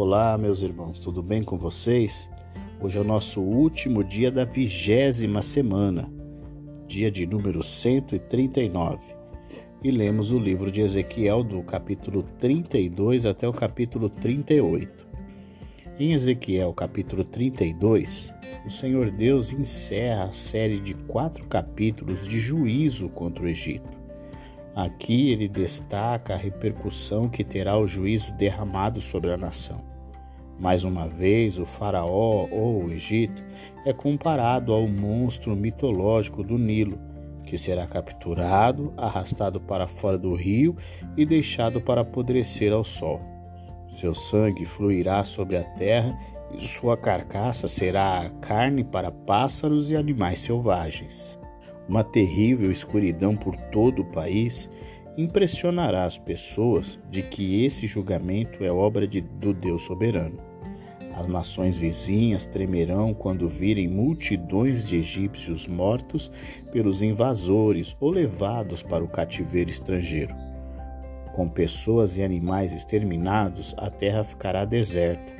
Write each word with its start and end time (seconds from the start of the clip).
Olá, 0.00 0.38
meus 0.38 0.62
irmãos, 0.62 1.00
tudo 1.00 1.20
bem 1.20 1.42
com 1.42 1.58
vocês? 1.58 2.30
Hoje 2.80 2.96
é 2.96 3.00
o 3.00 3.04
nosso 3.04 3.42
último 3.42 4.04
dia 4.04 4.30
da 4.30 4.44
vigésima 4.44 5.42
semana, 5.42 6.08
dia 6.86 7.10
de 7.10 7.26
número 7.26 7.64
139, 7.64 9.00
e 9.82 9.90
lemos 9.90 10.30
o 10.30 10.38
livro 10.38 10.70
de 10.70 10.82
Ezequiel 10.82 11.42
do 11.42 11.64
capítulo 11.64 12.22
32 12.38 13.26
até 13.26 13.48
o 13.48 13.52
capítulo 13.52 14.08
38. 14.08 15.08
Em 15.98 16.12
Ezequiel, 16.12 16.72
capítulo 16.74 17.24
32, 17.24 18.32
o 18.64 18.70
Senhor 18.70 19.10
Deus 19.10 19.52
encerra 19.52 20.26
a 20.26 20.30
série 20.30 20.78
de 20.78 20.94
quatro 20.94 21.44
capítulos 21.48 22.24
de 22.24 22.38
juízo 22.38 23.08
contra 23.08 23.42
o 23.42 23.48
Egito. 23.48 23.98
Aqui 24.76 25.32
ele 25.32 25.48
destaca 25.48 26.34
a 26.34 26.36
repercussão 26.36 27.28
que 27.28 27.42
terá 27.42 27.76
o 27.76 27.84
juízo 27.84 28.30
derramado 28.34 29.00
sobre 29.00 29.32
a 29.32 29.36
nação. 29.36 29.87
Mais 30.58 30.84
uma 30.84 31.06
vez, 31.06 31.58
o 31.58 31.64
Faraó 31.64 32.48
ou 32.50 32.84
o 32.84 32.92
Egito 32.92 33.44
é 33.84 33.92
comparado 33.92 34.72
ao 34.72 34.88
monstro 34.88 35.54
mitológico 35.54 36.42
do 36.42 36.58
Nilo, 36.58 36.98
que 37.44 37.56
será 37.56 37.86
capturado, 37.86 38.92
arrastado 38.96 39.60
para 39.60 39.86
fora 39.86 40.18
do 40.18 40.34
rio 40.34 40.76
e 41.16 41.24
deixado 41.24 41.80
para 41.80 42.00
apodrecer 42.00 42.72
ao 42.72 42.82
sol. 42.82 43.20
Seu 43.88 44.14
sangue 44.14 44.64
fluirá 44.64 45.24
sobre 45.24 45.56
a 45.56 45.64
terra 45.64 46.18
e 46.52 46.66
sua 46.66 46.96
carcaça 46.96 47.68
será 47.68 48.30
carne 48.40 48.82
para 48.82 49.10
pássaros 49.10 49.90
e 49.90 49.96
animais 49.96 50.40
selvagens 50.40 51.38
uma 51.88 52.04
terrível 52.04 52.70
escuridão 52.70 53.34
por 53.34 53.56
todo 53.56 54.02
o 54.02 54.04
país, 54.04 54.68
impressionará 55.16 56.04
as 56.04 56.18
pessoas 56.18 57.00
de 57.10 57.22
que 57.22 57.64
esse 57.64 57.86
julgamento 57.86 58.62
é 58.62 58.70
obra 58.70 59.08
de, 59.08 59.20
do 59.20 59.54
Deus 59.54 59.82
soberano. 59.82 60.38
As 61.14 61.26
nações 61.26 61.78
vizinhas 61.78 62.44
tremerão 62.44 63.12
quando 63.12 63.48
virem 63.48 63.88
multidões 63.88 64.84
de 64.84 64.96
egípcios 64.96 65.66
mortos 65.66 66.30
pelos 66.70 67.02
invasores 67.02 67.96
ou 67.98 68.10
levados 68.10 68.82
para 68.82 69.02
o 69.02 69.08
cativeiro 69.08 69.70
estrangeiro. 69.70 70.34
Com 71.34 71.48
pessoas 71.48 72.16
e 72.18 72.22
animais 72.22 72.72
exterminados, 72.72 73.74
a 73.78 73.90
terra 73.90 74.24
ficará 74.24 74.64
deserta. 74.64 75.32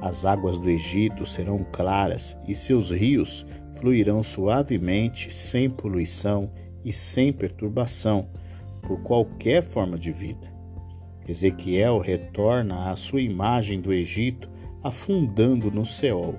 As 0.00 0.24
águas 0.24 0.58
do 0.58 0.70
Egito 0.70 1.26
serão 1.26 1.64
claras 1.72 2.36
e 2.46 2.54
seus 2.54 2.90
rios 2.90 3.46
fluirão 3.74 4.22
suavemente, 4.22 5.32
sem 5.32 5.68
poluição 5.68 6.50
e 6.84 6.92
sem 6.92 7.32
perturbação 7.32 8.28
por 8.82 9.00
qualquer 9.02 9.62
forma 9.62 9.98
de 9.98 10.12
vida. 10.12 10.52
Ezequiel 11.26 11.98
retorna 11.98 12.90
à 12.90 12.96
sua 12.96 13.20
imagem 13.20 13.80
do 13.80 13.92
Egito 13.92 14.50
afundando 14.82 15.70
no 15.70 15.84
Seol, 15.84 16.36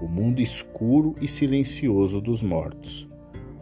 o 0.00 0.08
mundo 0.08 0.40
escuro 0.40 1.14
e 1.20 1.28
silencioso 1.28 2.20
dos 2.20 2.42
mortos. 2.42 3.08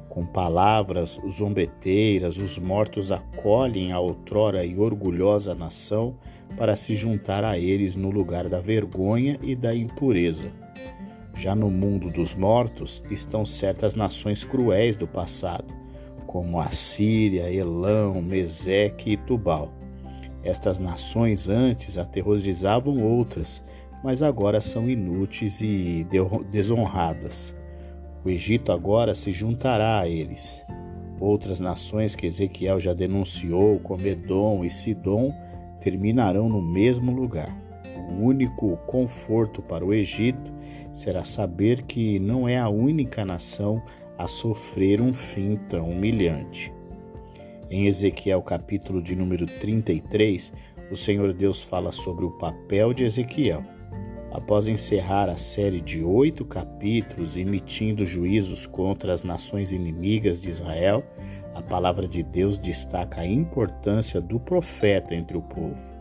Com 0.09 0.25
palavras 0.25 1.21
zombeteiras, 1.31 2.39
os 2.39 2.59
mortos 2.59 3.13
acolhem 3.13 3.93
a 3.93 4.01
outrora 4.01 4.65
e 4.65 4.79
orgulhosa 4.79 5.55
nação 5.55 6.17
para 6.57 6.75
se 6.75 6.97
juntar 6.97 7.45
a 7.45 7.59
eles 7.59 7.95
no 7.95 8.11
lugar 8.11 8.49
da 8.49 8.61
vergonha 8.61 9.39
e 9.43 9.55
da 9.55 9.75
impureza. 9.75 10.51
Já 11.35 11.55
no 11.55 11.71
mundo 11.71 12.11
dos 12.11 12.35
mortos 12.35 13.03
estão 13.11 13.45
certas 13.45 13.95
nações 13.95 14.43
cruéis 14.43 14.97
do 14.97 15.07
passado, 15.07 15.73
como 16.27 16.59
a 16.59 16.71
Síria, 16.71 17.53
Elão, 17.53 18.21
Meseque 18.23 19.13
e 19.13 19.17
Tubal. 19.17 19.73
Estas 20.43 20.79
nações 20.79 21.49
antes 21.49 21.99
aterrorizavam 21.99 23.03
outras, 23.03 23.63
mas 24.03 24.23
agora 24.23 24.61
são 24.61 24.89
inúteis 24.89 25.61
e 25.61 26.07
desonradas. 26.51 27.55
O 28.25 28.31
Egito 28.31 28.73
agora 28.73 29.15
se 29.15 29.33
juntará 29.33 30.01
a 30.01 30.09
eles. 30.09 30.63
Outras 31.21 31.59
nações 31.59 32.15
que 32.15 32.27
Ezequiel 32.27 32.79
já 32.79 32.95
denunciou, 32.95 33.79
como 33.81 34.07
Edom 34.07 34.65
e 34.65 34.71
Sidom, 34.71 35.35
terminarão 35.81 36.49
no 36.49 36.63
mesmo 36.63 37.13
lugar. 37.13 37.49
O 38.11 38.25
único 38.25 38.77
conforto 38.87 39.61
para 39.61 39.85
o 39.85 39.93
Egito 39.93 40.53
será 40.93 41.25
saber 41.25 41.83
que 41.83 42.19
não 42.19 42.49
é 42.49 42.59
a 42.59 42.69
única 42.69 43.25
nação 43.25 43.83
a 44.17 44.27
sofrer 44.27 45.01
um 45.01 45.13
fim 45.13 45.57
tão 45.69 45.91
humilhante. 45.91 46.73
Em 47.71 47.87
Ezequiel, 47.87 48.43
capítulo 48.43 49.03
de 49.03 49.15
número 49.15 49.47
33, 49.47 50.53
o 50.91 50.97
Senhor 50.97 51.33
Deus 51.33 51.63
fala 51.63 51.93
sobre 51.93 52.25
o 52.25 52.31
papel 52.31 52.93
de 52.93 53.05
Ezequiel. 53.05 53.63
Após 54.31 54.69
encerrar 54.69 55.29
a 55.29 55.37
série 55.37 55.81
de 55.81 56.05
oito 56.05 56.45
capítulos 56.45 57.37
emitindo 57.37 58.05
juízos 58.05 58.67
contra 58.67 59.13
as 59.13 59.23
nações 59.23 59.73
inimigas 59.73 60.43
de 60.43 60.51
Israel, 60.51 61.03
a 61.55 61.63
palavra 61.63 62.07
de 62.07 62.23
Deus 62.23 62.59
destaca 62.59 63.23
a 63.23 63.27
importância 63.27 64.21
do 64.21 64.39
profeta 64.39 65.15
entre 65.15 65.37
o 65.37 65.43
povo. 65.43 65.99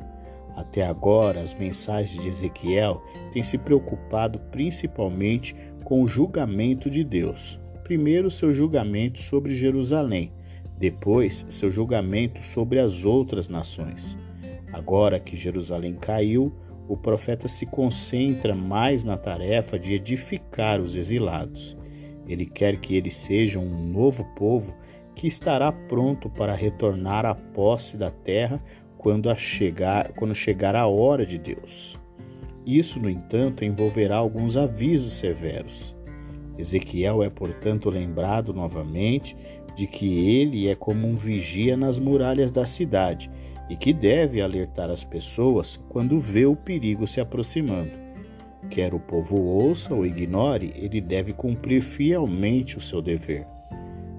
Até 0.55 0.85
agora, 0.85 1.39
as 1.39 1.53
mensagens 1.53 2.21
de 2.21 2.27
Ezequiel 2.27 3.01
têm 3.31 3.43
se 3.43 3.57
preocupado 3.57 4.39
principalmente 4.51 5.55
com 5.83 6.01
o 6.03 6.07
julgamento 6.07 6.89
de 6.89 7.03
Deus. 7.03 7.59
Primeiro, 7.83 8.29
seu 8.29 8.53
julgamento 8.53 9.19
sobre 9.21 9.55
Jerusalém, 9.55 10.33
depois, 10.77 11.45
seu 11.49 11.71
julgamento 11.71 12.43
sobre 12.43 12.79
as 12.79 13.05
outras 13.05 13.47
nações. 13.47 14.17
Agora 14.71 15.19
que 15.19 15.37
Jerusalém 15.37 15.95
caiu, 15.95 16.53
o 16.87 16.95
profeta 16.95 17.47
se 17.47 17.65
concentra 17.65 18.55
mais 18.55 19.03
na 19.03 19.17
tarefa 19.17 19.77
de 19.77 19.93
edificar 19.93 20.79
os 20.79 20.95
exilados. 20.95 21.77
Ele 22.27 22.45
quer 22.45 22.77
que 22.77 22.95
eles 22.95 23.15
sejam 23.15 23.63
um 23.63 23.87
novo 23.87 24.23
povo 24.35 24.73
que 25.15 25.27
estará 25.27 25.71
pronto 25.71 26.29
para 26.29 26.53
retornar 26.53 27.25
à 27.25 27.33
posse 27.33 27.97
da 27.97 28.11
terra 28.11 28.63
quando, 28.97 29.33
chegar, 29.35 30.11
quando 30.13 30.35
chegar 30.35 30.75
a 30.75 30.87
hora 30.87 31.25
de 31.25 31.37
Deus. 31.37 31.99
Isso, 32.65 32.99
no 32.99 33.09
entanto, 33.09 33.63
envolverá 33.63 34.17
alguns 34.17 34.57
avisos 34.57 35.13
severos. 35.13 35.95
Ezequiel 36.57 37.23
é, 37.23 37.29
portanto, 37.29 37.89
lembrado 37.89 38.53
novamente 38.53 39.37
de 39.75 39.87
que 39.87 40.27
ele 40.27 40.67
é 40.67 40.75
como 40.75 41.07
um 41.07 41.15
vigia 41.15 41.77
nas 41.77 41.99
muralhas 41.99 42.51
da 42.51 42.65
cidade 42.65 43.29
e 43.69 43.75
que 43.75 43.93
deve 43.93 44.41
alertar 44.41 44.89
as 44.89 45.03
pessoas 45.03 45.77
quando 45.89 46.17
vê 46.17 46.45
o 46.45 46.55
perigo 46.55 47.05
se 47.05 47.19
aproximando. 47.19 47.91
Quer 48.69 48.93
o 48.93 48.99
povo 48.99 49.37
ouça 49.37 49.93
ou 49.93 50.05
ignore, 50.05 50.73
ele 50.75 50.99
deve 50.99 51.33
cumprir 51.33 51.81
fielmente 51.81 52.77
o 52.77 52.81
seu 52.81 53.01
dever. 53.01 53.45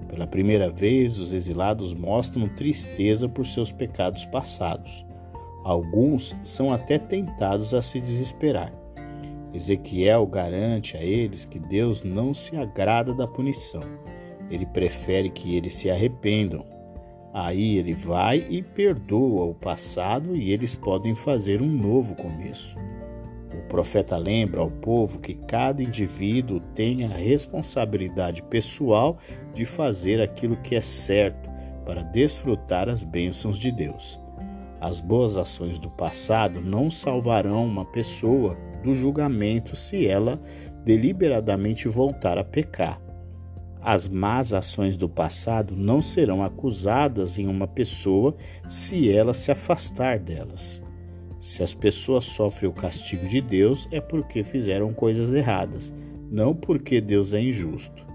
Pela 0.07 0.25
primeira 0.25 0.69
vez, 0.69 1.19
os 1.19 1.33
exilados 1.33 1.93
mostram 1.93 2.47
tristeza 2.47 3.29
por 3.29 3.45
seus 3.45 3.71
pecados 3.71 4.25
passados. 4.25 5.05
Alguns 5.63 6.35
são 6.43 6.73
até 6.73 6.97
tentados 6.97 7.73
a 7.73 7.81
se 7.81 7.99
desesperar. 7.99 8.73
Ezequiel 9.53 10.25
garante 10.25 10.97
a 10.97 11.03
eles 11.03 11.45
que 11.45 11.59
Deus 11.59 12.03
não 12.03 12.33
se 12.33 12.55
agrada 12.55 13.13
da 13.13 13.27
punição. 13.27 13.81
Ele 14.49 14.65
prefere 14.65 15.29
que 15.29 15.55
eles 15.55 15.75
se 15.75 15.89
arrependam. 15.89 16.65
Aí 17.33 17.77
ele 17.77 17.93
vai 17.93 18.45
e 18.49 18.63
perdoa 18.63 19.45
o 19.45 19.53
passado 19.53 20.35
e 20.35 20.51
eles 20.51 20.75
podem 20.75 21.13
fazer 21.13 21.61
um 21.61 21.69
novo 21.69 22.15
começo. 22.15 22.77
O 23.53 23.67
profeta 23.67 24.17
lembra 24.17 24.61
ao 24.61 24.71
povo 24.71 25.19
que 25.19 25.35
cada 25.35 25.83
indivíduo 25.83 26.59
tem 26.73 27.03
a 27.03 27.09
responsabilidade 27.09 28.41
pessoal 28.43 29.17
de 29.53 29.63
fazer 29.63 30.21
aquilo 30.21 30.57
que 30.57 30.75
é 30.75 30.81
certo 30.81 31.49
para 31.85 32.01
desfrutar 32.01 32.89
as 32.89 33.03
bênçãos 33.03 33.59
de 33.59 33.71
Deus. 33.71 34.19
As 34.81 34.99
boas 34.99 35.37
ações 35.37 35.77
do 35.77 35.89
passado 35.89 36.61
não 36.61 36.89
salvarão 36.89 37.65
uma 37.65 37.85
pessoa 37.85 38.57
do 38.83 38.95
julgamento 38.95 39.75
se 39.75 40.07
ela 40.07 40.41
deliberadamente 40.83 41.87
voltar 41.87 42.37
a 42.37 42.43
pecar. 42.43 43.01
As 43.81 44.09
más 44.09 44.53
ações 44.53 44.97
do 44.97 45.07
passado 45.07 45.75
não 45.75 46.01
serão 46.01 46.43
acusadas 46.43 47.39
em 47.39 47.47
uma 47.47 47.67
pessoa 47.67 48.35
se 48.67 49.09
ela 49.09 49.33
se 49.33 49.51
afastar 49.51 50.19
delas. 50.19 50.81
Se 51.39 51.63
as 51.63 51.73
pessoas 51.73 52.25
sofrem 52.25 52.69
o 52.69 52.73
castigo 52.73 53.25
de 53.25 53.39
Deus, 53.39 53.87
é 53.91 54.01
porque 54.01 54.43
fizeram 54.43 54.93
coisas 54.93 55.33
erradas, 55.33 55.93
não 56.29 56.53
porque 56.53 56.99
Deus 56.99 57.33
é 57.33 57.41
injusto. 57.41 58.05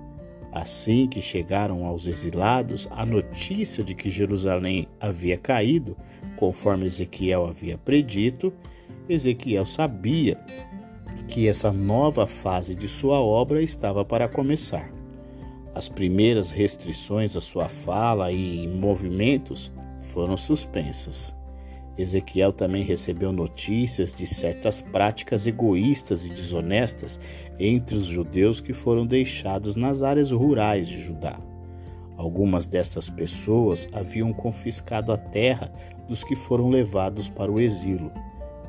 Assim 0.52 1.08
que 1.08 1.20
chegaram 1.20 1.86
aos 1.86 2.06
exilados 2.06 2.86
a 2.90 3.04
notícia 3.04 3.82
de 3.82 3.94
que 3.94 4.10
Jerusalém 4.10 4.86
havia 5.00 5.38
caído, 5.38 5.96
conforme 6.36 6.86
Ezequiel 6.86 7.46
havia 7.46 7.78
predito, 7.78 8.52
Ezequiel 9.08 9.64
sabia 9.64 10.38
que 11.26 11.48
essa 11.48 11.72
nova 11.72 12.26
fase 12.26 12.76
de 12.76 12.86
sua 12.86 13.18
obra 13.20 13.62
estava 13.62 14.04
para 14.04 14.28
começar. 14.28 15.03
As 15.74 15.88
primeiras 15.88 16.52
restrições 16.52 17.34
à 17.36 17.40
sua 17.40 17.68
fala 17.68 18.30
e 18.30 18.68
movimentos 18.68 19.72
foram 20.12 20.36
suspensas. 20.36 21.34
Ezequiel 21.98 22.52
também 22.52 22.84
recebeu 22.84 23.32
notícias 23.32 24.12
de 24.12 24.26
certas 24.26 24.80
práticas 24.80 25.46
egoístas 25.46 26.24
e 26.24 26.28
desonestas 26.28 27.18
entre 27.58 27.96
os 27.96 28.06
judeus 28.06 28.60
que 28.60 28.72
foram 28.72 29.06
deixados 29.06 29.74
nas 29.74 30.02
áreas 30.02 30.30
rurais 30.30 30.88
de 30.88 31.00
Judá. 31.00 31.38
Algumas 32.16 32.66
destas 32.66 33.10
pessoas 33.10 33.88
haviam 33.92 34.32
confiscado 34.32 35.12
a 35.12 35.16
terra 35.16 35.72
dos 36.08 36.22
que 36.22 36.36
foram 36.36 36.68
levados 36.68 37.28
para 37.28 37.50
o 37.50 37.60
exílio. 37.60 38.12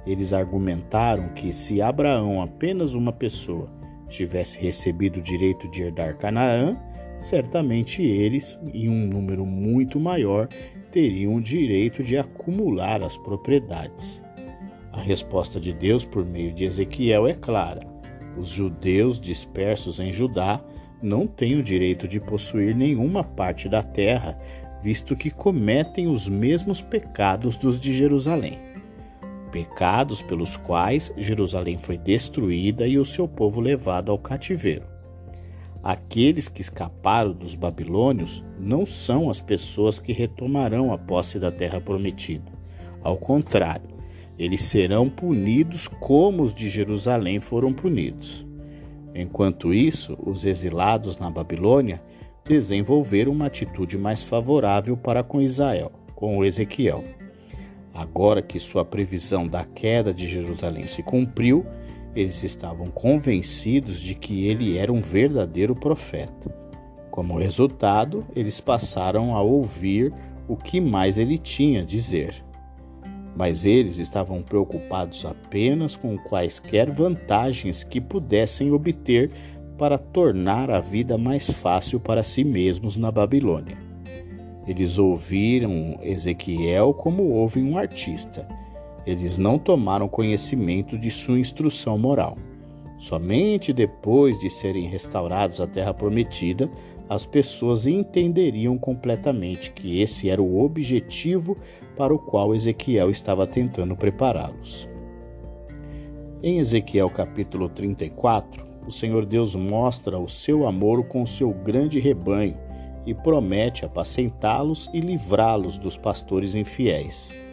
Eles 0.08 0.34
argumentaram 0.34 1.30
que 1.30 1.54
se 1.54 1.82
Abraão, 1.82 2.42
apenas 2.42 2.94
uma 2.94 3.12
pessoa, 3.12 3.70
tivesse 4.08 4.60
recebido 4.60 5.18
o 5.18 5.22
direito 5.22 5.70
de 5.70 5.84
herdar 5.84 6.18
Canaã, 6.18 6.78
certamente 7.18 8.04
eles, 8.04 8.60
em 8.74 8.90
um 8.90 9.08
número 9.08 9.46
muito 9.46 10.00
maior, 10.00 10.48
teriam 10.92 11.36
o 11.36 11.42
direito 11.42 12.04
de 12.04 12.18
acumular 12.18 13.02
as 13.04 13.18
propriedades. 13.18 14.24
A 14.92 15.02
resposta 15.02 15.60
de 15.60 15.74
Deus 15.74 16.06
por 16.06 16.26
meio 16.26 16.54
de 16.54 16.64
Ezequiel 16.64 17.28
é 17.28 17.34
clara: 17.34 17.86
os 18.38 18.50
judeus 18.50 19.20
dispersos 19.20 20.00
em 20.00 20.12
Judá 20.12 20.64
não 21.02 21.28
têm 21.28 21.56
o 21.56 21.64
direito 21.64 22.08
de 22.08 22.20
possuir 22.20 22.76
nenhuma 22.76 23.24
parte 23.24 23.68
da 23.68 23.84
terra, 23.84 24.38
visto 24.82 25.16
que 25.16 25.30
cometem 25.30 26.08
os 26.08 26.28
mesmos 26.28 26.82
pecados 26.82 27.58
dos 27.58 27.80
de 27.80 27.92
Jerusalém. 27.92 28.60
Pecados 29.52 30.22
pelos 30.22 30.58
quais 30.58 31.14
Jerusalém 31.18 31.78
foi 31.78 31.98
destruída 31.98 32.88
e 32.88 32.98
o 32.98 33.06
seu 33.06 33.28
povo 33.28 33.62
levado 33.62 34.12
ao 34.12 34.18
cativeiro. 34.18 34.95
Aqueles 35.86 36.48
que 36.48 36.62
escaparam 36.62 37.32
dos 37.32 37.54
babilônios 37.54 38.44
não 38.60 38.88
são 38.88 39.30
as 39.30 39.40
pessoas 39.40 40.00
que 40.00 40.12
retomarão 40.12 40.92
a 40.92 40.98
posse 40.98 41.38
da 41.38 41.52
terra 41.52 41.80
prometida. 41.80 42.52
Ao 43.04 43.16
contrário, 43.16 43.88
eles 44.36 44.64
serão 44.64 45.08
punidos 45.08 45.88
como 45.88 46.42
os 46.42 46.56
de 46.56 46.70
Jerusalém 46.70 47.40
foram 47.40 47.72
punidos. 47.72 48.44
Enquanto 49.14 49.76
isso, 49.76 50.18
os 50.26 50.44
exilados 50.44 51.20
na 51.20 51.30
Babilônia 51.30 52.02
desenvolveram 52.44 53.32
uma 53.32 53.46
atitude 53.46 53.96
mais 53.96 54.24
favorável 54.24 54.98
para 54.98 55.22
com 55.22 55.40
Israel, 55.40 55.92
com 56.16 56.44
Ezequiel. 56.44 57.04
Agora 57.94 58.42
que 58.42 58.60
sua 58.60 58.84
previsão 58.84 59.48
da 59.48 59.64
queda 59.64 60.12
de 60.12 60.28
Jerusalém 60.28 60.88
se 60.88 61.04
cumpriu, 61.04 61.64
eles 62.16 62.44
estavam 62.44 62.88
convencidos 62.88 64.00
de 64.00 64.16
que 64.16 64.48
ele 64.48 64.78
era 64.78 64.92
um 64.92 65.02
verdadeiro 65.02 65.76
profeta. 65.76 66.56
Como 67.12 67.38
resultado, 67.38 68.26
eles 68.36 68.62
passaram 68.62 69.36
a 69.36 69.42
ouvir 69.42 70.14
o 70.48 70.56
que 70.56 70.80
mais 70.80 71.20
ele 71.20 71.38
tinha 71.38 71.82
a 71.82 71.86
dizer. 71.86 72.34
Mas 73.36 73.66
eles 73.66 74.00
estavam 74.00 74.42
preocupados 74.42 75.26
apenas 75.26 75.98
com 75.98 76.18
quaisquer 76.18 76.90
vantagens 76.90 77.84
que 77.84 78.00
pudessem 78.00 78.72
obter 78.72 79.30
para 79.78 79.98
tornar 79.98 80.72
a 80.72 80.80
vida 80.80 81.18
mais 81.18 81.50
fácil 81.50 82.00
para 82.00 82.24
si 82.24 82.46
mesmos 82.46 82.96
na 82.96 83.12
Babilônia. 83.12 83.78
Eles 84.66 84.98
ouviram 84.98 86.00
Ezequiel 86.02 86.94
como 86.94 87.24
ouvem 87.24 87.64
um 87.64 87.78
artista 87.78 88.48
eles 89.06 89.38
não 89.38 89.60
tomaram 89.60 90.08
conhecimento 90.08 90.98
de 90.98 91.12
sua 91.12 91.40
instrução 91.40 91.98
moral. 91.98 92.38
Somente 92.98 93.72
depois 93.72 94.40
de 94.40 94.50
serem 94.50 94.88
restaurados 94.88 95.62
à 95.62 95.68
terra 95.68 95.94
prometida, 95.94 96.70
as 97.08 97.26
pessoas 97.26 97.86
entenderiam 97.86 98.78
completamente 98.78 99.72
que 99.72 100.02
esse 100.02 100.30
era 100.30 100.42
o 100.42 100.64
objetivo 100.64 101.56
para 101.96 102.14
o 102.14 102.18
qual 102.18 102.56
Ezequiel 102.56 103.12
estava 103.12 103.46
tentando 103.46 103.96
prepará-los. 103.96 104.90
Em 106.42 106.58
Ezequiel 106.58 107.10
capítulo 107.10 107.70
34, 107.70 108.66
o 108.88 108.92
Senhor 108.92 109.26
Deus 109.26 109.56
mostra 109.56 110.18
o 110.18 110.28
seu 110.28 110.68
amor 110.68 111.06
com 111.06 111.26
seu 111.26 111.52
grande 111.52 112.00
rebanho 112.00 112.58
e 113.06 113.14
promete 113.14 113.86
apacentá-los 113.86 114.90
e 114.94 115.00
livrá-los 115.00 115.78
dos 115.78 115.96
pastores 115.96 116.56
infiéis 116.56 117.45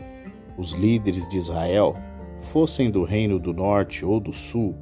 os 0.57 0.73
líderes 0.73 1.29
de 1.29 1.37
Israel, 1.37 1.97
fossem 2.41 2.91
do 2.91 3.05
reino 3.05 3.39
do 3.39 3.53
norte 3.53 4.05
ou 4.05 4.21
do 4.21 4.33
sul, 4.33 4.75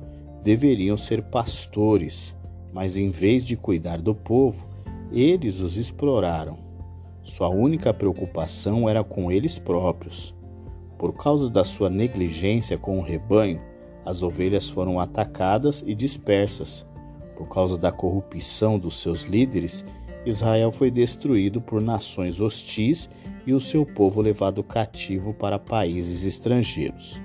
deveriam 0.42 0.96
ser 0.96 1.22
pastores, 1.22 2.34
mas 2.72 2.96
em 2.96 3.10
vez 3.10 3.44
de 3.44 3.56
cuidar 3.56 3.98
do 3.98 4.14
povo, 4.14 4.66
eles 5.12 5.60
os 5.60 5.76
exploraram. 5.76 6.58
Sua 7.22 7.48
única 7.48 7.92
preocupação 7.92 8.88
era 8.88 9.04
com 9.04 9.30
eles 9.30 9.58
próprios. 9.58 10.34
Por 10.98 11.12
causa 11.14 11.48
da 11.48 11.64
sua 11.64 11.90
negligência 11.90 12.78
com 12.78 12.98
o 12.98 13.02
rebanho, 13.02 13.60
as 14.04 14.22
ovelhas 14.22 14.68
foram 14.68 14.98
atacadas 14.98 15.84
e 15.86 15.94
dispersas. 15.94 16.86
Por 17.36 17.48
causa 17.48 17.76
da 17.78 17.92
corrupção 17.92 18.78
dos 18.78 19.00
seus 19.00 19.24
líderes, 19.24 19.84
Israel 20.24 20.70
foi 20.70 20.90
destruído 20.90 21.60
por 21.60 21.80
nações 21.80 22.40
hostis 22.40 23.08
e 23.46 23.52
o 23.52 23.60
seu 23.60 23.84
povo 23.84 24.20
levado 24.20 24.62
cativo 24.62 25.32
para 25.32 25.58
países 25.58 26.24
estrangeiros. 26.24 27.20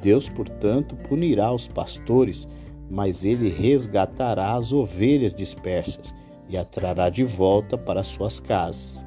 Deus, 0.00 0.28
portanto, 0.28 0.94
punirá 0.96 1.52
os 1.52 1.66
pastores, 1.66 2.46
mas 2.88 3.24
ele 3.24 3.48
resgatará 3.48 4.54
as 4.54 4.72
ovelhas 4.72 5.34
dispersas 5.34 6.14
e 6.48 6.56
atrará 6.56 7.08
de 7.08 7.24
volta 7.24 7.76
para 7.76 8.02
suas 8.02 8.38
casas. 8.38 9.04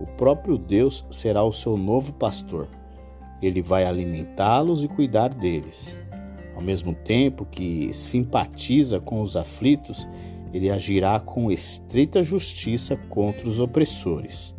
O 0.00 0.06
próprio 0.06 0.58
Deus 0.58 1.06
será 1.10 1.42
o 1.42 1.52
seu 1.52 1.76
novo 1.76 2.12
pastor. 2.12 2.68
Ele 3.40 3.62
vai 3.62 3.84
alimentá-los 3.84 4.82
e 4.82 4.88
cuidar 4.88 5.28
deles. 5.32 5.96
Ao 6.54 6.62
mesmo 6.62 6.94
tempo 6.94 7.44
que 7.44 7.92
simpatiza 7.92 9.00
com 9.00 9.22
os 9.22 9.36
aflitos, 9.36 10.06
ele 10.52 10.70
agirá 10.70 11.18
com 11.18 11.50
estreita 11.50 12.22
justiça 12.22 12.96
contra 13.08 13.48
os 13.48 13.58
opressores. 13.60 14.54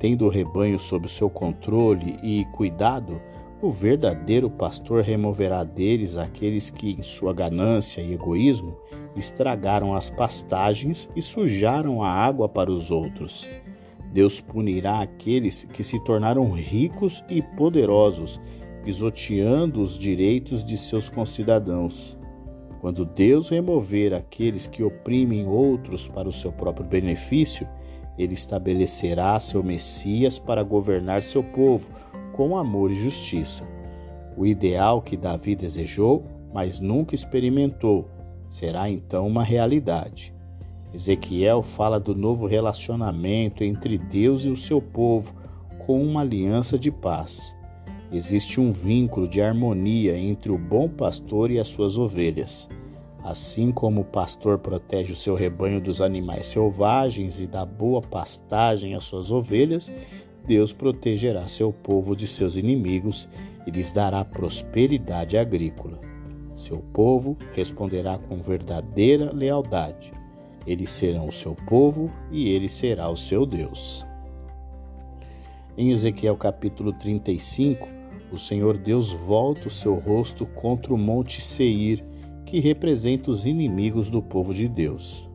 Tendo 0.00 0.24
o 0.24 0.30
rebanho 0.30 0.78
sob 0.78 1.06
seu 1.10 1.28
controle 1.28 2.18
e 2.22 2.46
cuidado, 2.46 3.20
o 3.60 3.70
verdadeiro 3.70 4.48
pastor 4.48 5.02
removerá 5.02 5.62
deles 5.62 6.16
aqueles 6.16 6.70
que, 6.70 6.92
em 6.92 7.02
sua 7.02 7.34
ganância 7.34 8.00
e 8.00 8.14
egoísmo, 8.14 8.78
estragaram 9.14 9.94
as 9.94 10.08
pastagens 10.08 11.06
e 11.14 11.20
sujaram 11.20 12.02
a 12.02 12.08
água 12.08 12.48
para 12.48 12.72
os 12.72 12.90
outros. 12.90 13.46
Deus 14.10 14.40
punirá 14.40 15.02
aqueles 15.02 15.64
que 15.64 15.84
se 15.84 16.02
tornaram 16.02 16.50
ricos 16.50 17.22
e 17.28 17.42
poderosos, 17.42 18.40
pisoteando 18.82 19.82
os 19.82 19.98
direitos 19.98 20.64
de 20.64 20.78
seus 20.78 21.10
concidadãos. 21.10 22.18
Quando 22.80 23.04
Deus 23.04 23.50
remover 23.50 24.14
aqueles 24.14 24.66
que 24.66 24.82
oprimem 24.82 25.46
outros 25.46 26.08
para 26.08 26.26
o 26.26 26.32
seu 26.32 26.50
próprio 26.50 26.86
benefício, 26.86 27.68
ele 28.18 28.34
estabelecerá 28.34 29.38
seu 29.40 29.62
Messias 29.62 30.38
para 30.38 30.62
governar 30.62 31.22
seu 31.22 31.42
povo 31.42 31.90
com 32.32 32.56
amor 32.56 32.90
e 32.90 32.94
justiça. 32.94 33.64
O 34.36 34.46
ideal 34.46 35.02
que 35.02 35.16
Davi 35.16 35.54
desejou, 35.54 36.24
mas 36.52 36.80
nunca 36.80 37.14
experimentou, 37.14 38.08
será 38.48 38.90
então 38.90 39.26
uma 39.26 39.44
realidade. 39.44 40.34
Ezequiel 40.92 41.62
fala 41.62 42.00
do 42.00 42.14
novo 42.14 42.46
relacionamento 42.46 43.62
entre 43.62 43.96
Deus 43.96 44.44
e 44.44 44.50
o 44.50 44.56
seu 44.56 44.80
povo 44.82 45.34
com 45.86 46.02
uma 46.02 46.22
aliança 46.22 46.78
de 46.78 46.90
paz. 46.90 47.56
Existe 48.12 48.60
um 48.60 48.72
vínculo 48.72 49.28
de 49.28 49.40
harmonia 49.40 50.18
entre 50.18 50.50
o 50.50 50.58
bom 50.58 50.88
pastor 50.88 51.50
e 51.50 51.60
as 51.60 51.68
suas 51.68 51.96
ovelhas. 51.96 52.68
Assim 53.22 53.70
como 53.70 54.00
o 54.00 54.04
pastor 54.04 54.58
protege 54.58 55.12
o 55.12 55.16
seu 55.16 55.34
rebanho 55.34 55.80
dos 55.80 56.00
animais 56.00 56.46
selvagens 56.46 57.40
e 57.40 57.46
dá 57.46 57.64
boa 57.64 58.00
pastagem 58.00 58.94
às 58.94 59.04
suas 59.04 59.30
ovelhas, 59.30 59.92
Deus 60.46 60.72
protegerá 60.72 61.46
seu 61.46 61.72
povo 61.72 62.16
de 62.16 62.26
seus 62.26 62.56
inimigos 62.56 63.28
e 63.66 63.70
lhes 63.70 63.92
dará 63.92 64.24
prosperidade 64.24 65.36
agrícola. 65.36 66.00
Seu 66.54 66.78
povo 66.78 67.36
responderá 67.52 68.18
com 68.18 68.40
verdadeira 68.40 69.30
lealdade. 69.32 70.10
Eles 70.66 70.90
serão 70.90 71.28
o 71.28 71.32
seu 71.32 71.54
povo 71.54 72.10
e 72.30 72.48
ele 72.48 72.68
será 72.68 73.08
o 73.08 73.16
seu 73.16 73.46
Deus. 73.46 74.06
Em 75.76 75.90
Ezequiel 75.90 76.36
capítulo 76.36 76.92
35, 76.92 77.88
o 78.32 78.38
Senhor 78.38 78.76
Deus 78.76 79.12
volta 79.12 79.68
o 79.68 79.70
seu 79.70 79.94
rosto 79.94 80.44
contra 80.46 80.92
o 80.92 80.98
monte 80.98 81.40
Seir, 81.40 82.04
que 82.50 82.58
representa 82.58 83.30
os 83.30 83.46
inimigos 83.46 84.10
do 84.10 84.20
povo 84.20 84.52
de 84.52 84.66
Deus. 84.66 85.30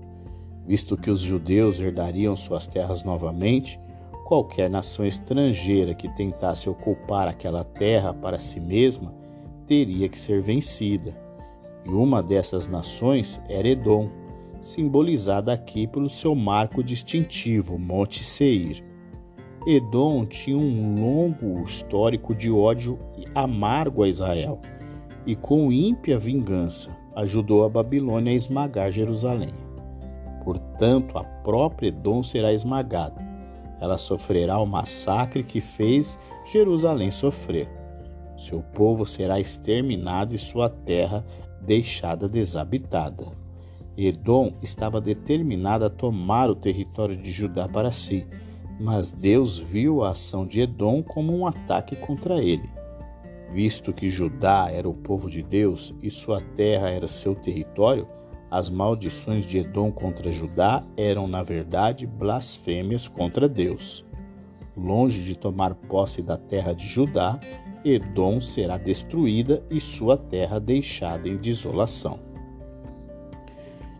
Visto 0.68 0.98
que 0.98 1.10
os 1.10 1.22
judeus 1.22 1.80
herdariam 1.80 2.36
suas 2.36 2.68
terras 2.68 3.06
novamente, 3.06 3.80
qualquer 4.26 4.70
nação 4.70 5.06
estrangeira 5.06 5.96
que 5.96 6.14
tentasse 6.14 6.70
ocupar 6.70 7.26
aquela 7.26 7.64
terra 7.64 8.14
para 8.14 8.38
si 8.38 8.60
mesma 8.60 9.14
teria 9.66 10.10
que 10.10 10.20
ser 10.20 10.42
vencida. 10.42 11.16
E 11.86 11.90
uma 11.90 12.22
dessas 12.22 12.68
nações 12.68 13.42
era 13.48 13.66
Edom, 13.66 14.10
simbolizada 14.60 15.54
aqui 15.54 15.88
pelo 15.88 16.10
seu 16.10 16.36
marco 16.36 16.84
distintivo, 16.84 17.80
Monte 17.80 18.26
Seir. 18.26 18.84
Edom 19.66 20.26
tinha 20.26 20.58
um 20.58 21.00
longo 21.00 21.64
histórico 21.64 22.36
de 22.36 22.52
ódio 22.52 23.00
amargo 23.34 24.04
a 24.04 24.10
Israel 24.10 24.60
e, 25.26 25.34
com 25.34 25.72
ímpia 25.72 26.20
vingança, 26.20 27.05
ajudou 27.16 27.64
a 27.64 27.70
Babilônia 27.70 28.32
a 28.32 28.36
esmagar 28.36 28.92
Jerusalém. 28.92 29.54
Portanto, 30.44 31.18
a 31.18 31.24
própria 31.24 31.88
Edom 31.88 32.22
será 32.22 32.54
esmagada. 32.54 33.24
Ela 33.80 33.98
sofrerá 33.98 34.60
o 34.60 34.66
massacre 34.66 35.44
que 35.44 35.62
fez 35.62 36.18
Jerusalém 36.46 37.12
sofrer. 37.12 37.68
Seu 38.38 38.62
povo 38.62 39.06
será 39.06 39.40
exterminado 39.40 40.36
e 40.36 40.40
sua 40.40 40.70
terra 40.70 41.26
deixada 41.62 42.28
desabitada. 42.28 43.26
Edom 43.98 44.54
estava 44.62 45.00
determinada 45.00 45.88
a 45.88 45.90
tomar 45.90 46.50
o 46.50 46.56
território 46.56 47.16
de 47.16 47.32
Judá 47.32 47.68
para 47.68 47.92
si, 47.92 48.28
mas 48.80 49.12
Deus 49.12 49.58
viu 49.58 50.04
a 50.04 50.10
ação 50.10 50.46
de 50.46 50.62
Edom 50.62 51.02
como 51.02 51.34
um 51.34 51.48
ataque 51.48 51.96
contra 51.96 52.44
ele. 52.44 52.70
Visto 53.52 53.94
que 53.94 54.10
Judá 54.10 54.70
era 54.72 54.88
o 54.88 54.94
povo 54.94 55.30
de 55.30 55.42
Deus 55.42 55.94
e 56.02 56.10
sua 56.10 56.42
terra 56.42 56.90
era 56.90 57.08
seu 57.08 57.36
território, 57.36 58.08
as 58.50 58.70
maldições 58.70 59.46
de 59.46 59.58
Edom 59.58 59.92
contra 59.92 60.32
Judá 60.32 60.84
eram, 60.96 61.28
na 61.28 61.44
verdade, 61.44 62.06
blasfêmias 62.06 63.08
contra 63.08 63.50
Deus. 63.50 64.06
Longe 64.78 65.24
de 65.24 65.38
tomar 65.38 65.74
posse 65.74 66.22
da 66.22 66.38
terra 66.38 66.74
de 66.74 66.86
Judá, 66.86 67.40
Edom 67.84 68.42
será 68.42 68.78
destruída 68.78 69.64
e 69.70 69.80
sua 69.80 70.18
terra 70.18 70.60
deixada 70.60 71.30
em 71.30 71.38
desolação. 71.38 72.20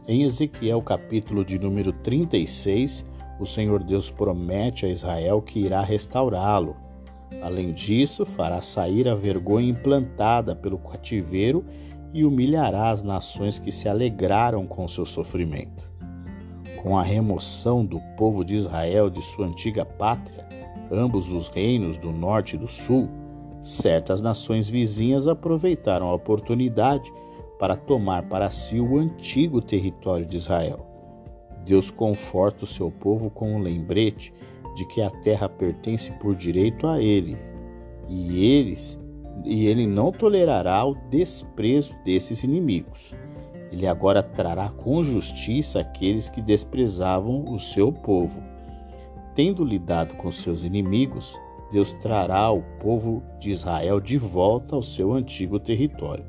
Em 0.08 0.24
Ezequiel 0.24 0.82
capítulo 0.82 1.44
de 1.44 1.58
número 1.58 1.92
36, 1.92 3.06
o 3.40 3.46
Senhor 3.46 3.84
Deus 3.84 4.10
promete 4.10 4.86
a 4.86 4.90
Israel 4.90 5.42
que 5.42 5.60
irá 5.60 5.82
restaurá-lo. 5.82 6.76
Além 7.42 7.74
disso, 7.74 8.26
fará 8.26 8.62
sair 8.62 9.08
a 9.08 9.16
vergonha 9.16 9.70
implantada 9.70 10.56
pelo 10.56 10.78
cativeiro 10.78 11.66
e 12.14 12.24
humilhará 12.24 12.90
as 12.90 13.02
nações 13.02 13.60
que 13.60 13.72
se 13.72 13.90
alegraram 13.90 14.66
com 14.66 14.88
seu 14.88 15.06
sofrimento. 15.06 15.90
Com 16.82 16.98
a 16.98 17.04
remoção 17.04 17.86
do 17.86 18.00
povo 18.16 18.46
de 18.46 18.56
Israel 18.56 19.10
de 19.10 19.22
sua 19.22 19.48
antiga 19.48 19.84
pátria, 19.84 20.48
ambos 20.92 21.32
os 21.32 21.50
reinos 21.50 21.98
do 21.98 22.12
norte 22.12 22.56
e 22.56 22.60
do 22.60 22.68
sul, 22.68 23.10
certas 23.62 24.22
nações 24.22 24.70
vizinhas 24.70 25.28
aproveitaram 25.28 26.08
a 26.08 26.14
oportunidade 26.14 27.12
para 27.60 27.76
tomar 27.76 28.24
para 28.24 28.52
si 28.52 28.80
o 28.80 28.98
antigo 28.98 29.62
território 29.62 30.26
de 30.26 30.38
Israel. 30.38 30.86
Deus 31.66 31.90
conforta 31.90 32.64
o 32.64 32.68
seu 32.68 32.92
povo 32.92 33.30
com 33.30 33.56
o 33.56 33.60
lembrete 33.60 34.32
de 34.76 34.86
que 34.86 35.02
a 35.02 35.10
terra 35.10 35.50
pertence 35.50 36.12
por 36.14 36.36
direito 36.36 36.88
a 36.88 37.02
ele, 37.02 37.38
e 38.08 38.46
eles 38.46 39.00
e 39.44 39.68
ele 39.68 39.86
não 39.86 40.12
tolerará 40.12 40.86
o 40.86 40.96
desprezo 41.10 41.96
desses 42.04 42.44
inimigos. 42.44 43.14
Ele 43.72 43.86
agora 43.88 44.24
trará 44.24 44.70
com 44.70 45.04
justiça 45.04 45.80
aqueles 45.80 46.30
que 46.30 46.42
desprezavam 46.42 47.52
o 47.52 47.60
seu 47.60 47.92
povo. 47.92 48.42
Tendo 49.34 49.66
lidado 49.66 50.16
com 50.16 50.32
seus 50.32 50.64
inimigos, 50.64 51.38
Deus 51.72 51.92
trará 51.94 52.50
o 52.52 52.62
povo 52.80 53.22
de 53.40 53.50
Israel 53.50 54.00
de 54.00 54.18
volta 54.18 54.76
ao 54.76 54.84
seu 54.84 55.14
antigo 55.14 55.60
território. 55.60 56.26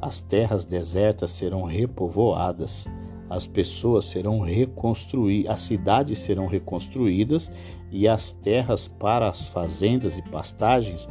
As 0.00 0.20
terras 0.20 0.64
desertas 0.64 1.32
serão 1.32 1.64
repovoadas, 1.64 2.86
as 3.30 3.46
pessoas 3.46 4.06
serão 4.06 4.40
reconstruídas, 4.40 5.52
as 5.52 5.60
cidades 5.60 6.18
serão 6.18 6.48
reconstruídas 6.48 7.50
e 7.90 8.08
as 8.08 8.32
terras 8.32 8.88
para 8.88 9.28
as 9.28 9.48
fazendas 9.48 10.18
e 10.18 10.22
pastagens 10.22 11.08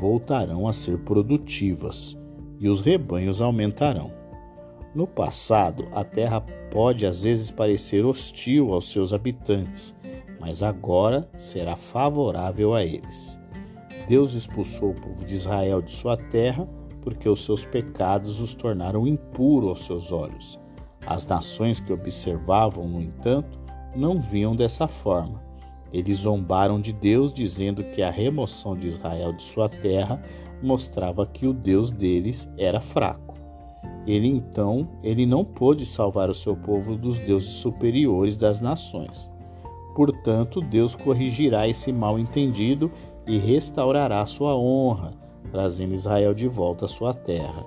voltarão 0.00 0.66
a 0.66 0.72
ser 0.72 0.98
produtivas 0.98 2.18
e 2.58 2.68
os 2.68 2.80
rebanhos 2.80 3.40
aumentarão. 3.40 4.12
No 4.92 5.06
passado, 5.06 5.86
a 5.92 6.02
terra 6.02 6.40
pode 6.72 7.06
às 7.06 7.22
vezes 7.22 7.52
parecer 7.52 8.04
hostil 8.04 8.74
aos 8.74 8.90
seus 8.90 9.12
habitantes, 9.12 9.94
mas 10.40 10.64
agora 10.64 11.28
será 11.38 11.76
favorável 11.76 12.74
a 12.74 12.84
eles. 12.84 13.38
Deus 14.08 14.34
expulsou 14.34 14.90
o 14.90 15.00
povo 15.00 15.24
de 15.24 15.36
Israel 15.36 15.80
de 15.80 15.92
sua 15.92 16.16
terra, 16.16 16.68
porque 17.00 17.28
os 17.28 17.44
seus 17.44 17.64
pecados 17.64 18.40
os 18.40 18.52
tornaram 18.52 19.06
impuros 19.06 19.68
aos 19.70 19.86
seus 19.86 20.12
olhos. 20.12 20.58
As 21.06 21.26
nações 21.26 21.80
que 21.80 21.92
observavam, 21.92 22.86
no 22.88 23.00
entanto, 23.00 23.58
não 23.94 24.20
viam 24.20 24.54
dessa 24.54 24.86
forma. 24.86 25.42
Eles 25.92 26.18
zombaram 26.18 26.80
de 26.80 26.92
Deus, 26.92 27.32
dizendo 27.32 27.82
que 27.82 28.02
a 28.02 28.10
remoção 28.10 28.76
de 28.76 28.86
Israel 28.86 29.32
de 29.32 29.42
sua 29.42 29.68
terra 29.68 30.22
mostrava 30.62 31.26
que 31.26 31.46
o 31.46 31.52
Deus 31.52 31.90
deles 31.90 32.48
era 32.56 32.80
fraco. 32.80 33.34
Ele 34.06 34.28
então, 34.28 34.88
ele 35.02 35.26
não 35.26 35.44
pôde 35.44 35.84
salvar 35.84 36.30
o 36.30 36.34
seu 36.34 36.56
povo 36.56 36.96
dos 36.96 37.18
deuses 37.18 37.50
superiores 37.54 38.36
das 38.36 38.60
nações. 38.60 39.30
Portanto, 39.94 40.60
Deus 40.60 40.94
corrigirá 40.94 41.68
esse 41.68 41.92
mal 41.92 42.18
entendido 42.18 42.90
e 43.26 43.38
restaurará 43.38 44.24
sua 44.24 44.56
honra, 44.56 45.12
trazendo 45.50 45.94
Israel 45.94 46.32
de 46.32 46.48
volta 46.48 46.84
à 46.84 46.88
sua 46.88 47.12
terra. 47.12 47.64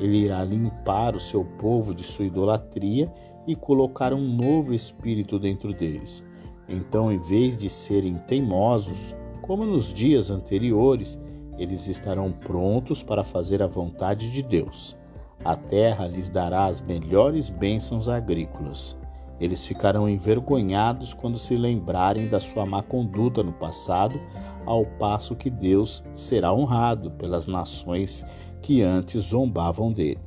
Ele 0.00 0.16
irá 0.16 0.42
limpar 0.42 1.14
o 1.14 1.20
seu 1.20 1.44
povo 1.44 1.94
de 1.94 2.02
sua 2.02 2.24
idolatria 2.24 3.12
e 3.46 3.54
colocar 3.54 4.14
um 4.14 4.26
novo 4.26 4.72
espírito 4.72 5.38
dentro 5.38 5.74
deles. 5.74 6.24
Então, 6.66 7.12
em 7.12 7.18
vez 7.18 7.56
de 7.56 7.68
serem 7.68 8.14
teimosos, 8.14 9.14
como 9.42 9.64
nos 9.64 9.92
dias 9.92 10.30
anteriores, 10.30 11.18
eles 11.58 11.86
estarão 11.88 12.32
prontos 12.32 13.02
para 13.02 13.22
fazer 13.22 13.62
a 13.62 13.66
vontade 13.66 14.30
de 14.30 14.42
Deus. 14.42 14.96
A 15.44 15.54
terra 15.54 16.06
lhes 16.06 16.30
dará 16.30 16.66
as 16.66 16.80
melhores 16.80 17.50
bênçãos 17.50 18.08
agrícolas. 18.08 18.96
Eles 19.40 19.66
ficarão 19.66 20.08
envergonhados 20.08 21.14
quando 21.14 21.38
se 21.38 21.56
lembrarem 21.56 22.28
da 22.28 22.38
sua 22.38 22.66
má 22.66 22.82
conduta 22.82 23.42
no 23.42 23.52
passado, 23.52 24.20
ao 24.66 24.84
passo 24.84 25.34
que 25.34 25.48
Deus 25.48 26.04
será 26.14 26.52
honrado 26.52 27.10
pelas 27.12 27.46
nações 27.46 28.24
que 28.60 28.82
antes 28.82 29.22
zombavam 29.22 29.92
dele. 29.92 30.20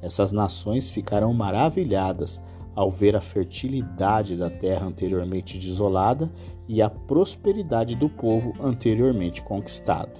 Essas 0.00 0.32
nações 0.32 0.90
ficarão 0.90 1.32
maravilhadas 1.32 2.40
ao 2.74 2.90
ver 2.90 3.16
a 3.16 3.20
fertilidade 3.20 4.36
da 4.36 4.50
terra 4.50 4.86
anteriormente 4.86 5.58
desolada 5.58 6.30
e 6.68 6.82
a 6.82 6.90
prosperidade 6.90 7.94
do 7.94 8.08
povo 8.08 8.52
anteriormente 8.60 9.42
conquistado. 9.42 10.12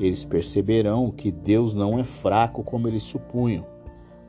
Eles 0.00 0.24
perceberão 0.24 1.10
que 1.10 1.30
Deus 1.30 1.74
não 1.74 1.98
é 1.98 2.02
fraco 2.02 2.64
como 2.64 2.88
eles 2.88 3.02
supunham, 3.02 3.66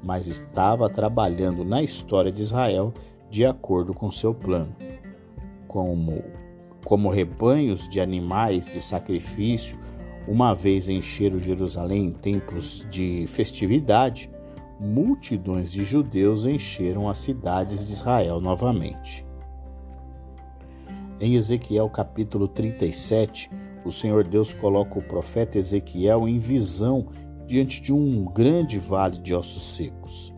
mas 0.03 0.27
estava 0.27 0.89
trabalhando 0.89 1.63
na 1.63 1.81
história 1.81 2.31
de 2.31 2.41
Israel 2.41 2.93
de 3.29 3.45
acordo 3.45 3.93
com 3.93 4.11
seu 4.11 4.33
plano. 4.33 4.75
Como, 5.67 6.21
como 6.85 7.09
rebanhos 7.09 7.87
de 7.87 8.01
animais 8.01 8.65
de 8.65 8.81
sacrifício, 8.81 9.79
uma 10.27 10.53
vez 10.53 10.87
encheram 10.87 11.39
Jerusalém 11.39 12.05
em 12.05 12.11
tempos 12.11 12.85
de 12.89 13.25
festividade, 13.27 14.29
multidões 14.79 15.71
de 15.71 15.83
judeus 15.83 16.45
encheram 16.45 17.09
as 17.09 17.17
cidades 17.17 17.85
de 17.85 17.93
Israel 17.93 18.39
novamente. 18.39 19.25
Em 21.19 21.35
Ezequiel 21.35 21.89
capítulo 21.89 22.47
37, 22.47 23.49
o 23.85 23.91
Senhor 23.91 24.25
Deus 24.25 24.53
coloca 24.53 24.99
o 24.99 25.03
profeta 25.03 25.57
Ezequiel 25.57 26.27
em 26.27 26.39
visão 26.39 27.07
diante 27.45 27.81
de 27.81 27.93
um 27.93 28.25
grande 28.25 28.79
vale 28.79 29.17
de 29.17 29.33
ossos 29.33 29.63
secos. 29.75 30.33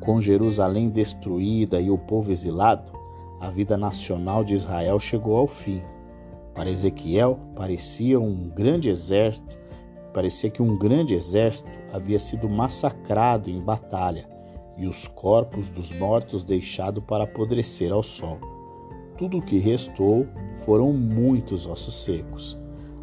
Com 0.00 0.20
Jerusalém 0.20 0.88
destruída 0.88 1.80
e 1.80 1.90
o 1.90 1.98
povo 1.98 2.30
exilado, 2.30 2.92
a 3.40 3.50
vida 3.50 3.76
nacional 3.76 4.44
de 4.44 4.54
Israel 4.54 4.98
chegou 5.00 5.36
ao 5.36 5.46
fim. 5.46 5.82
Para 6.56 6.70
Ezequiel, 6.70 7.38
parecia 7.54 8.18
um 8.18 8.48
grande 8.48 8.88
exército, 8.88 9.58
parecia 10.14 10.48
que 10.48 10.62
um 10.62 10.78
grande 10.78 11.14
exército 11.14 11.70
havia 11.92 12.18
sido 12.18 12.48
massacrado 12.48 13.50
em 13.50 13.60
batalha 13.60 14.26
e 14.78 14.86
os 14.86 15.06
corpos 15.06 15.68
dos 15.68 15.92
mortos 15.92 16.42
deixados 16.42 17.04
para 17.04 17.24
apodrecer 17.24 17.92
ao 17.92 18.02
sol. 18.02 18.38
Tudo 19.18 19.38
o 19.38 19.42
que 19.42 19.58
restou 19.58 20.26
foram 20.64 20.94
muitos 20.94 21.66
ossos 21.66 21.94
secos. 22.04 22.58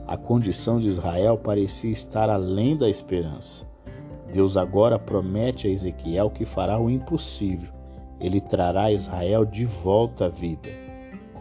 A 0.07 0.17
condição 0.17 0.79
de 0.79 0.89
Israel 0.89 1.37
parecia 1.37 1.91
estar 1.91 2.29
além 2.29 2.75
da 2.75 2.89
esperança. 2.89 3.65
Deus 4.31 4.57
agora 4.57 4.97
promete 4.97 5.67
a 5.67 5.69
Ezequiel 5.69 6.31
que 6.31 6.43
fará 6.43 6.79
o 6.79 6.89
impossível. 6.89 7.69
Ele 8.19 8.41
trará 8.41 8.91
Israel 8.91 9.45
de 9.45 9.65
volta 9.65 10.25
à 10.25 10.29
vida, 10.29 10.69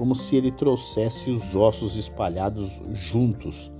como 0.02 0.16
se 0.16 0.34
ele 0.34 0.50
trouxesse 0.50 1.30
os 1.30 1.54
ossos 1.54 1.94
espalhados 1.94 2.82
juntos, 2.90 3.70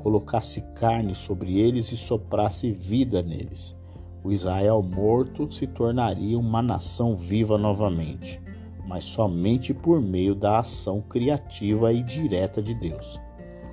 colocasse 0.00 0.60
carne 0.74 1.14
sobre 1.14 1.58
eles 1.58 1.90
e 1.90 1.96
soprasse 1.96 2.70
vida 2.70 3.22
neles. 3.22 3.74
O 4.22 4.30
Israel 4.30 4.82
morto 4.82 5.50
se 5.50 5.66
tornaria 5.66 6.38
uma 6.38 6.60
nação 6.60 7.16
viva 7.16 7.56
novamente. 7.56 8.42
mas 8.86 9.04
somente 9.04 9.72
por 9.72 10.02
meio 10.02 10.34
da 10.34 10.58
ação 10.58 11.00
criativa 11.00 11.90
e 11.94 12.02
direta 12.02 12.60
de 12.60 12.74
Deus. 12.74 13.18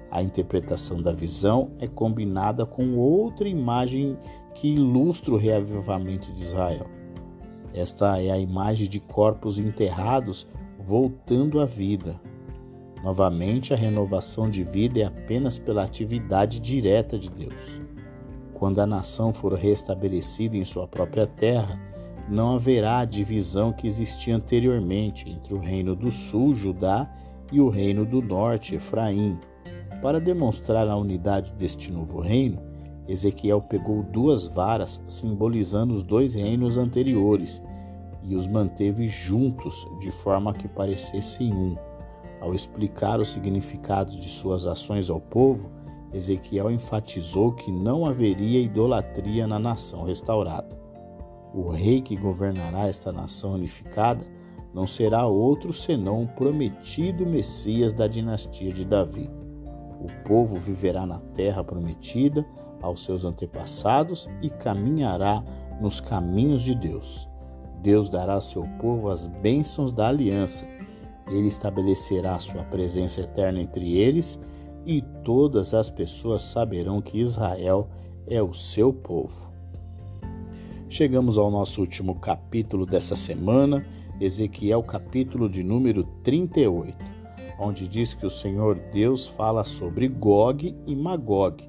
A 0.10 0.24
interpretação 0.24 1.02
da 1.02 1.12
visão 1.12 1.72
é 1.78 1.88
combinada 1.88 2.66
com 2.66 2.96
outra 2.96 3.50
imagem 3.50 4.16
que 4.56 4.70
ilustra 4.70 5.34
o 5.34 5.38
reavivamento 5.38 6.32
de 6.32 6.42
Israel. 6.42 6.88
Esta 7.74 8.22
é 8.22 8.32
a 8.32 8.40
imagem 8.40 8.88
de 8.88 9.02
corpos 9.02 9.60
enterrados 9.60 10.48
voltando 10.88 11.60
à 11.60 11.66
vida. 11.66 12.18
Novamente, 13.04 13.74
a 13.74 13.78
renovação 13.78 14.50
de 14.50 14.64
vida 14.64 15.02
é 15.02 15.04
apenas 15.04 15.60
pela 15.60 15.84
atividade 15.84 16.62
direta 16.62 17.20
de 17.20 17.30
Deus. 17.30 17.82
Quando 18.54 18.80
a 18.80 18.88
nação 18.88 19.34
for 19.34 19.54
restabelecida 19.54 20.56
em 20.56 20.64
sua 20.64 20.88
própria 20.88 21.28
terra, 21.28 21.78
não 22.30 22.56
haverá 22.56 23.00
a 23.00 23.06
divisão 23.06 23.74
que 23.74 23.86
existia 23.86 24.38
anteriormente 24.38 25.30
entre 25.30 25.54
o 25.54 25.60
reino 25.60 25.94
do 25.94 26.10
sul, 26.10 26.56
Judá, 26.56 27.14
e 27.52 27.60
o 27.60 27.68
reino 27.68 28.06
do 28.06 28.22
norte, 28.22 28.76
Efraim. 28.76 29.38
Para 30.02 30.22
demonstrar 30.22 30.88
a 30.88 30.96
unidade 30.96 31.52
deste 31.58 31.92
novo 31.92 32.22
reino, 32.22 32.62
Ezequiel 33.10 33.62
pegou 33.62 34.04
duas 34.04 34.48
varas 34.48 35.04
simbolizando 35.06 35.94
os 35.94 36.02
dois 36.02 36.34
reinos 36.34 36.78
anteriores 36.78 37.62
e 38.24 38.36
os 38.36 38.48
manteve 38.48 39.08
juntos 39.08 39.88
de 40.00 40.12
forma 40.12 40.54
que 40.54 40.68
parecessem 40.68 41.54
um. 41.54 41.76
Ao 42.40 42.54
explicar 42.54 43.20
o 43.20 43.26
significado 43.26 44.12
de 44.12 44.30
suas 44.30 44.66
ações 44.66 45.10
ao 45.10 45.20
povo, 45.20 45.72
Ezequiel 46.14 46.72
enfatizou 46.72 47.52
que 47.52 47.72
não 47.72 48.06
haveria 48.06 48.60
idolatria 48.60 49.48
na 49.48 49.60
nação 49.60 50.04
restaurada. 50.04 50.80
O 51.54 51.70
rei 51.70 52.02
que 52.02 52.16
governará 52.16 52.88
esta 52.88 53.12
nação 53.12 53.54
unificada 53.54 54.26
não 54.74 54.86
será 54.86 55.26
outro 55.26 55.74
senão 55.74 56.24
o 56.24 56.28
prometido 56.28 57.26
Messias 57.26 57.94
da 57.94 58.08
dinastia 58.08 58.72
de 58.72 58.86
Davi. 58.86 59.30
O 60.00 60.28
povo 60.28 60.58
viverá 60.58 61.06
na 61.06 61.20
terra 61.34 61.64
prometida 61.64 62.46
aos 62.82 63.04
seus 63.04 63.26
antepassados 63.26 64.30
e 64.42 64.50
caminhará 64.50 65.44
nos 65.82 66.00
caminhos 66.00 66.62
de 66.62 66.76
Deus. 66.76 67.28
Deus 67.82 68.10
dará 68.10 68.34
ao 68.34 68.42
seu 68.42 68.64
povo 68.80 69.10
as 69.10 69.28
bênçãos 69.28 69.92
da 69.92 70.08
aliança. 70.08 70.68
Ele 71.30 71.48
estabelecerá 71.48 72.38
sua 72.40 72.64
presença 72.64 73.22
eterna 73.22 73.60
entre 73.60 73.98
eles 73.98 74.40
e 74.86 75.02
todas 75.24 75.74
as 75.74 75.90
pessoas 75.90 76.42
saberão 76.42 77.02
que 77.02 77.20
Israel 77.20 77.90
é 78.26 78.42
o 78.42 78.54
seu 78.54 78.94
povo. 78.94 79.52
Chegamos 80.90 81.38
ao 81.38 81.52
nosso 81.52 81.82
último 81.82 82.16
capítulo 82.16 82.86
dessa 82.86 83.16
semana, 83.16 83.86
Ezequiel, 84.22 84.82
capítulo 84.84 85.50
de 85.50 85.62
número 85.62 86.06
38, 86.24 86.96
onde 87.60 87.88
diz 87.88 88.14
que 88.14 88.26
o 88.26 88.30
Senhor 88.30 88.80
Deus 88.92 89.28
fala 89.28 89.66
sobre 89.66 90.08
Gog 90.08 90.74
e 90.86 90.96
Magog, 90.96 91.62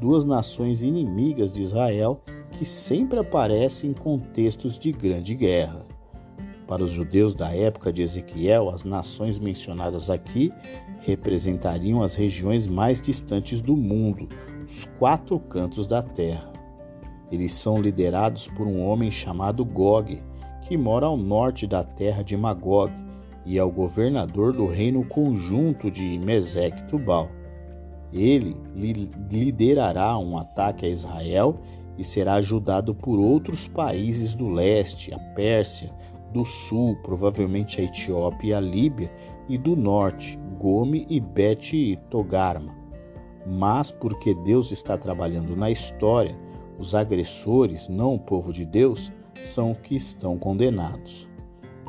duas 0.00 0.24
nações 0.24 0.82
inimigas 0.82 1.52
de 1.52 1.60
Israel 1.60 2.22
que 2.58 2.64
sempre 2.64 3.18
aparecem 3.18 3.90
em 3.90 3.92
contextos 3.92 4.78
de 4.78 4.92
grande 4.92 5.34
guerra. 5.34 5.84
Para 6.66 6.82
os 6.82 6.90
judeus 6.90 7.34
da 7.34 7.54
época 7.54 7.92
de 7.92 8.02
Ezequiel, 8.02 8.70
as 8.70 8.84
nações 8.84 9.38
mencionadas 9.38 10.08
aqui 10.08 10.52
representariam 11.00 12.02
as 12.02 12.14
regiões 12.14 12.66
mais 12.66 13.00
distantes 13.00 13.60
do 13.60 13.76
mundo, 13.76 14.28
os 14.66 14.84
quatro 14.98 15.38
cantos 15.38 15.86
da 15.86 16.02
terra. 16.02 16.50
Eles 17.30 17.52
são 17.52 17.76
liderados 17.76 18.48
por 18.48 18.66
um 18.66 18.82
homem 18.82 19.10
chamado 19.10 19.64
Gog, 19.64 20.22
que 20.62 20.76
mora 20.76 21.06
ao 21.06 21.16
norte 21.16 21.66
da 21.66 21.84
terra 21.84 22.22
de 22.22 22.36
Magog 22.36 22.90
e 23.44 23.58
é 23.58 23.62
o 23.62 23.70
governador 23.70 24.52
do 24.54 24.66
reino 24.66 25.04
conjunto 25.04 25.90
de 25.90 26.18
Mesec 26.18 26.84
Tubal. 26.84 27.28
Ele 28.12 28.56
liderará 29.30 30.16
um 30.16 30.38
ataque 30.38 30.86
a 30.86 30.88
Israel 30.88 31.60
e 31.96 32.04
será 32.04 32.34
ajudado 32.34 32.94
por 32.94 33.18
outros 33.18 33.68
países 33.68 34.34
do 34.34 34.48
leste, 34.48 35.12
a 35.14 35.18
Pérsia, 35.18 35.92
do 36.32 36.44
sul, 36.44 36.96
provavelmente 37.02 37.80
a 37.80 37.84
Etiópia 37.84 38.48
e 38.48 38.54
a 38.54 38.60
Líbia, 38.60 39.12
e 39.48 39.56
do 39.56 39.76
norte, 39.76 40.38
Gome 40.58 41.06
e 41.08 41.20
Bet 41.20 41.96
Togarma. 42.10 42.74
Mas 43.46 43.90
porque 43.90 44.34
Deus 44.34 44.72
está 44.72 44.96
trabalhando 44.96 45.54
na 45.54 45.70
história, 45.70 46.36
os 46.78 46.94
agressores, 46.94 47.88
não 47.88 48.14
o 48.14 48.18
povo 48.18 48.52
de 48.52 48.64
Deus, 48.64 49.12
são 49.44 49.72
os 49.72 49.78
que 49.78 49.94
estão 49.94 50.38
condenados. 50.38 51.28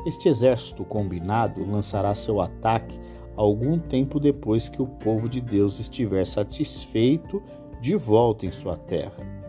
Este 0.06 0.28
exército 0.28 0.84
combinado 0.84 1.64
lançará 1.64 2.14
seu 2.14 2.40
ataque 2.40 3.00
algum 3.36 3.78
tempo 3.78 4.20
depois 4.20 4.68
que 4.68 4.80
o 4.80 4.86
povo 4.86 5.28
de 5.28 5.40
Deus 5.40 5.78
estiver 5.78 6.24
satisfeito 6.24 7.42
de 7.80 7.96
volta 7.96 8.46
em 8.46 8.52
sua 8.52 8.76
terra. 8.76 9.45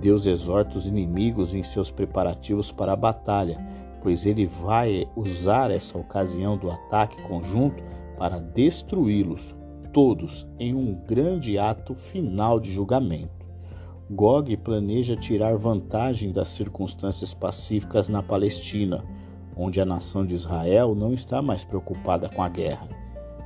Deus 0.00 0.26
exorta 0.26 0.78
os 0.78 0.86
inimigos 0.86 1.54
em 1.54 1.62
seus 1.62 1.90
preparativos 1.90 2.70
para 2.70 2.92
a 2.92 2.96
batalha, 2.96 3.58
pois 4.02 4.26
ele 4.26 4.46
vai 4.46 5.08
usar 5.16 5.70
essa 5.70 5.98
ocasião 5.98 6.56
do 6.56 6.70
ataque 6.70 7.20
conjunto 7.22 7.82
para 8.16 8.38
destruí-los 8.38 9.56
todos 9.92 10.46
em 10.58 10.74
um 10.74 10.94
grande 10.94 11.58
ato 11.58 11.94
final 11.94 12.60
de 12.60 12.72
julgamento. 12.72 13.46
Gog 14.10 14.56
planeja 14.58 15.16
tirar 15.16 15.56
vantagem 15.56 16.32
das 16.32 16.48
circunstâncias 16.48 17.34
pacíficas 17.34 18.08
na 18.08 18.22
Palestina, 18.22 19.04
onde 19.56 19.80
a 19.80 19.84
nação 19.84 20.24
de 20.24 20.34
Israel 20.34 20.94
não 20.94 21.12
está 21.12 21.42
mais 21.42 21.64
preocupada 21.64 22.28
com 22.28 22.42
a 22.42 22.48
guerra. 22.48 22.88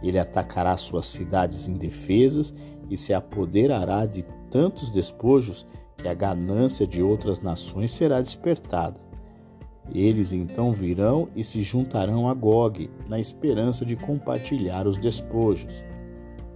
Ele 0.03 0.19
atacará 0.19 0.77
suas 0.77 1.07
cidades 1.09 1.67
indefesas 1.67 2.53
e 2.91 2.97
se 2.97 3.15
apoderará 3.15 4.05
de 4.05 4.25
tantos 4.51 4.91
despojos 4.91 5.67
que 6.03 6.09
a 6.09 6.15
ganância 6.15 6.85
de 6.85 7.01
outras 7.01 7.41
nações 7.41 7.93
será 7.93 8.21
despertada. 8.21 8.97
Eles 9.95 10.33
então 10.33 10.73
virão 10.73 11.29
e 11.35 11.45
se 11.45 11.63
juntarão 11.63 12.29
a 12.29 12.35
Gog, 12.35 12.91
na 13.09 13.21
esperança 13.21 13.85
de 13.85 13.95
compartilhar 13.95 14.87
os 14.87 14.97
despojos. 14.97 15.85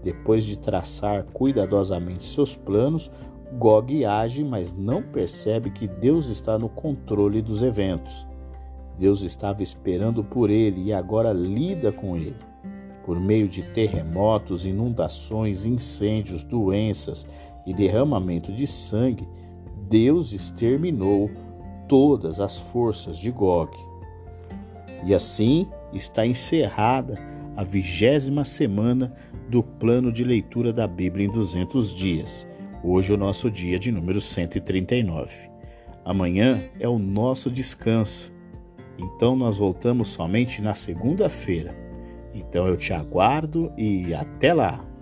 Depois 0.02 0.44
de 0.44 0.58
traçar 0.58 1.24
cuidadosamente 1.32 2.24
seus 2.24 2.56
planos, 2.56 3.10
Gog 3.58 4.04
age, 4.04 4.42
mas 4.42 4.72
não 4.72 5.02
percebe 5.02 5.70
que 5.70 5.86
Deus 5.86 6.28
está 6.28 6.58
no 6.58 6.68
controle 6.68 7.40
dos 7.40 7.62
eventos. 7.62 8.26
Deus 8.98 9.22
estava 9.22 9.62
esperando 9.62 10.24
por 10.24 10.50
ele 10.50 10.84
e 10.84 10.92
agora 10.92 11.32
lida 11.32 11.92
com 11.92 12.16
ele. 12.16 12.36
Por 13.04 13.20
meio 13.20 13.48
de 13.48 13.62
terremotos, 13.62 14.66
inundações, 14.66 15.66
incêndios, 15.66 16.42
doenças 16.42 17.26
e 17.66 17.74
derramamento 17.74 18.52
de 18.52 18.66
sangue, 18.66 19.28
Deus 19.88 20.32
exterminou 20.32 21.30
todas 21.88 22.40
as 22.40 22.58
forças 22.58 23.18
de 23.18 23.30
Gog. 23.30 23.76
E 25.04 25.14
assim 25.14 25.66
está 25.92 26.26
encerrada 26.26 27.18
a 27.56 27.64
vigésima 27.64 28.44
semana 28.44 29.14
do 29.48 29.62
plano 29.62 30.12
de 30.12 30.24
leitura 30.24 30.72
da 30.72 30.86
Bíblia 30.86 31.26
em 31.26 31.30
200 31.30 31.94
dias. 31.94 32.46
Hoje 32.82 33.12
é 33.12 33.14
o 33.14 33.18
nosso 33.18 33.50
dia 33.50 33.78
de 33.78 33.90
número 33.90 34.20
139. 34.20 35.32
Amanhã 36.04 36.62
é 36.78 36.88
o 36.88 36.98
nosso 36.98 37.50
descanso. 37.50 38.32
Então 38.98 39.36
nós 39.36 39.58
voltamos 39.58 40.08
somente 40.08 40.62
na 40.62 40.74
segunda-feira. 40.74 41.74
Então 42.34 42.66
eu 42.66 42.76
te 42.76 42.92
aguardo 42.92 43.72
e 43.76 44.14
até 44.14 44.52
lá! 44.52 44.95